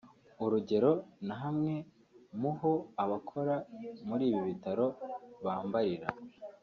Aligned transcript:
urugero 0.43 0.91
na 1.27 1.35
hamwe 1.41 1.73
mu 2.39 2.51
ho 2.59 2.71
abakora 3.03 3.55
muri 4.07 4.23
ibi 4.29 4.41
bitaro 4.49 4.85
bambarira 5.45 6.07